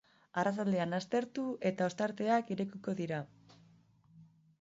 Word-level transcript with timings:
Arratsaldean 0.43 0.95
atertu 0.99 1.43
eta 1.71 1.89
ostarteak 1.89 2.49
irekiko 2.57 2.95
dira. 3.01 3.21